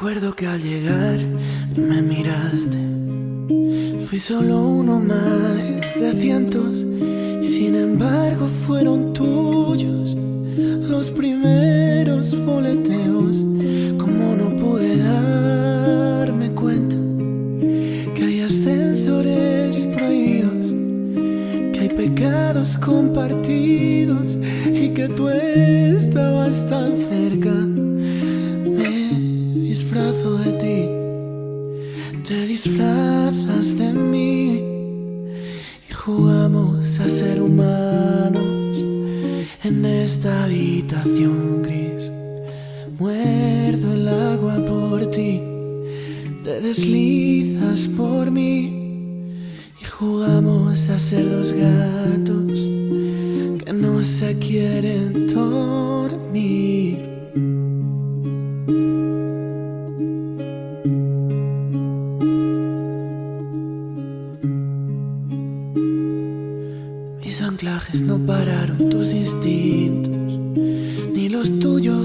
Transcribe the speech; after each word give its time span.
Recuerdo 0.00 0.32
que 0.32 0.46
al 0.46 0.62
llegar 0.62 1.18
me 1.76 2.00
miraste. 2.00 2.78
Fui 4.06 4.20
solo 4.20 4.64
uno 4.64 5.00
más 5.00 6.00
de 6.00 6.12
cientos 6.20 6.84
y 7.42 7.44
sin 7.44 7.74
embargo 7.74 8.46
fueron 8.64 9.12
tuyos 9.12 10.14
los 10.56 11.10
primeros 11.10 12.30
boleteos. 12.46 13.38
Como 13.98 14.36
no 14.36 14.56
pude 14.62 14.98
darme 14.98 16.52
cuenta 16.52 16.94
que 18.14 18.22
hay 18.22 18.40
ascensores 18.42 19.78
prohibidos, 19.96 20.66
que 21.72 21.80
hay 21.80 21.88
pecados 21.88 22.76
compartidos 22.76 24.38
y 24.72 24.90
que 24.90 25.08
tú 25.08 25.28
estabas 25.28 26.68
tan 26.68 26.96
cerca. 26.96 27.67
Disfrazas 32.64 33.78
de 33.78 33.92
mí 33.92 34.60
y 35.88 35.92
jugamos 35.92 36.98
a 36.98 37.08
ser 37.08 37.40
humanos 37.40 38.78
en 39.62 39.84
esta 39.84 40.44
habitación 40.44 41.62
gris. 41.62 42.10
Muerdo 42.98 43.94
el 43.94 44.08
agua 44.08 44.56
por 44.66 45.08
ti, 45.08 45.40
te 46.42 46.60
deslizas 46.60 47.86
por 47.96 48.28
mí 48.32 49.36
y 49.80 49.84
jugamos 49.84 50.88
a 50.88 50.98
ser 50.98 51.30
dos 51.30 51.52
gatos 51.52 52.52
que 53.62 53.72
no 53.72 54.02
se 54.02 54.36
quieren 54.36 55.32
dormir. 55.32 57.17
No 68.02 68.18
pararon 68.18 68.88
tus 68.88 69.12
instintos, 69.12 70.10
ni 71.12 71.28
los 71.28 71.58
tuyos, 71.58 72.02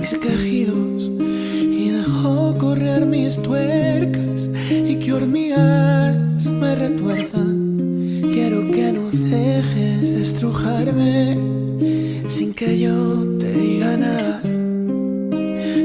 mis 0.00 0.14
quejidos, 0.18 1.10
y 1.10 1.88
dejó 1.90 2.56
correr 2.58 3.04
mis 3.04 3.36
tuercas 3.42 4.48
y 4.70 4.96
que 4.96 5.12
hormigas 5.12 6.46
me 6.46 6.76
retuerzan. 6.76 8.20
Quiero 8.22 8.70
que 8.70 8.92
no 8.92 9.10
dejes 9.10 10.14
de 10.14 10.22
estrujarme 10.22 11.36
sin 12.28 12.54
que 12.54 12.78
yo 12.78 13.24
te 13.38 13.52
diga 13.52 13.96
nada. 13.96 14.40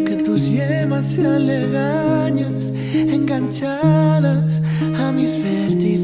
Que 0.05 0.21
tus 0.23 0.51
yemas 0.51 1.05
sean 1.05 1.47
legañas 1.47 2.71
enganchadas 2.93 4.61
a 4.99 5.11
mis 5.11 5.31
vértices. 5.41 6.02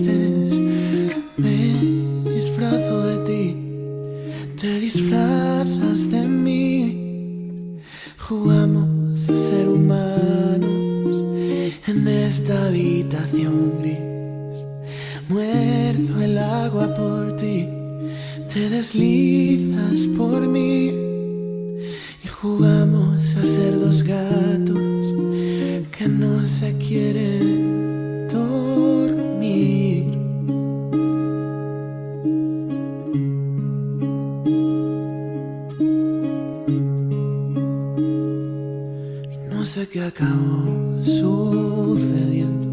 De 2.59 3.23
ti, 3.25 3.55
te 4.59 4.81
disfrazas 4.81 6.11
de 6.11 6.27
mí. 6.27 7.79
Jugamos 8.17 9.29
a 9.29 9.37
ser 9.49 9.65
humanos 9.65 11.23
en 11.87 12.05
esta 12.05 12.65
habitación 12.65 13.79
gris. 13.81 14.65
Muerdo 15.29 16.21
el 16.21 16.37
agua 16.37 16.93
por 16.97 17.33
ti, 17.37 17.65
te 18.53 18.69
deslizas 18.69 20.05
por 20.17 20.45
mí. 20.45 20.91
Y 22.25 22.27
jugamos 22.27 23.37
a 23.37 23.45
ser 23.45 23.79
dos 23.79 24.03
gatos 24.03 25.15
que 25.97 26.09
no 26.09 26.45
se 26.45 26.77
quieren 26.77 27.38
sé 39.69 39.87
qué 39.87 40.01
acabó 40.01 40.99
sucediendo. 41.03 42.67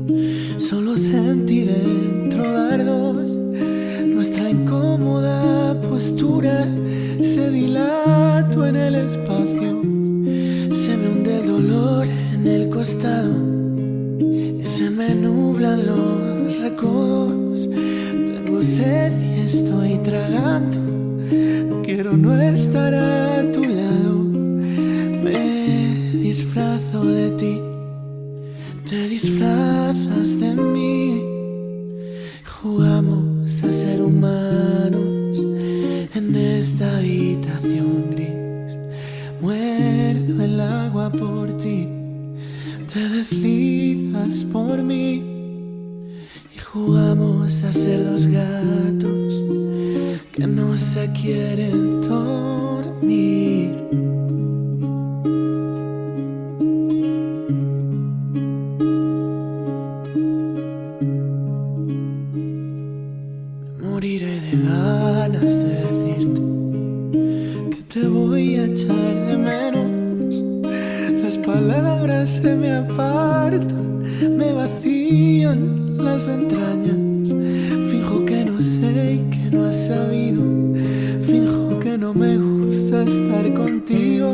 Solo 0.58 0.96
sentí 0.96 1.64
dentro 1.64 2.42
dardos. 2.50 3.30
Nuestra 4.14 4.48
incómoda 4.48 5.78
postura 5.82 6.66
se 7.22 7.50
dilató 7.50 8.66
en 8.66 8.76
el 8.76 8.94
espacio. 8.94 9.82
Se 10.72 10.96
me 10.96 11.08
hunde 11.10 11.40
el 11.40 11.46
dolor 11.46 12.06
en 12.32 12.46
el 12.46 12.70
costado. 12.70 13.34
Y 14.18 14.64
se 14.64 14.88
me 14.88 15.14
nublan 15.14 15.84
los 15.84 16.58
recodos. 16.60 17.68
Tengo 17.68 18.62
sed 18.62 19.12
y 19.20 19.40
estoy 19.40 19.98
tragando. 19.98 20.78
Quiero 21.82 22.16
no 22.16 22.40
estar 22.40 22.94
a 22.94 23.52
tu 23.52 23.62
lado. 23.64 24.05
De 27.04 27.30
ti, 27.32 27.60
te 28.88 29.08
disfrazas 29.08 30.40
de 30.40 30.54
mí. 30.54 31.22
Jugamos 32.44 33.62
a 33.62 33.70
ser 33.70 34.00
humanos 34.00 35.38
en 36.14 36.34
esta 36.34 36.96
habitación 36.96 38.10
gris. 38.12 38.76
Muerdo 39.42 40.42
el 40.42 40.58
agua 40.58 41.12
por 41.12 41.54
ti, 41.58 41.86
te 42.92 43.08
deslizas 43.10 44.44
por 44.50 44.82
mí. 44.82 45.22
Y 46.54 46.58
jugamos 46.58 47.62
a 47.62 47.72
ser 47.72 48.04
dos 48.04 48.26
gatos 48.26 49.44
que 50.32 50.46
no 50.46 50.78
se 50.78 51.10
quieren 51.12 52.00
dormir. 52.00 53.95
Moriré 63.88 64.40
de 64.40 64.52
ganas 64.68 65.40
de 65.42 65.74
decirte 65.86 66.40
que 67.70 67.82
te 67.92 68.08
voy 68.08 68.56
a 68.56 68.64
echar 68.64 69.14
de 69.26 69.36
menos. 69.36 70.34
Las 71.22 71.38
palabras 71.38 72.28
se 72.28 72.56
me 72.56 72.72
apartan, 72.72 74.02
me 74.36 74.52
vacían 74.52 75.96
las 76.04 76.26
entrañas. 76.26 77.28
Fijo 77.90 78.24
que 78.26 78.44
no 78.44 78.60
sé 78.60 79.14
y 79.14 79.30
que 79.30 79.56
no 79.56 79.66
has 79.66 79.86
sabido. 79.86 80.42
Fijo 81.22 81.78
que 81.80 81.96
no 81.96 82.12
me 82.12 82.36
gusta 82.36 83.02
estar 83.02 83.54
contigo. 83.54 84.28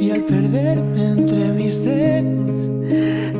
Y 0.00 0.10
al 0.10 0.22
perderme 0.24 1.10
entre 1.12 1.48
mis 1.54 1.82
dedos, 1.82 2.70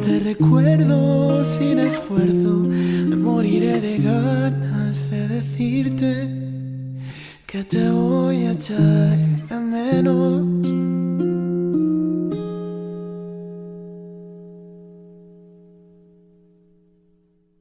te 0.04 0.18
recuerdo 0.20 1.44
sin 1.44 1.78
esfuerzo. 1.78 2.68
Moriré 3.16 3.80
de 3.80 3.98
ganas 3.98 4.73
decirte 5.34 6.28
que 7.46 7.64
te 7.64 7.90
voy 7.90 8.44
a 8.44 8.52
echar 8.52 9.18
de 9.48 9.56
menos. 9.56 10.53